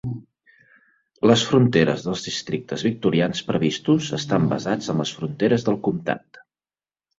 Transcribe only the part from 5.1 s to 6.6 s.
fronteres del comtat.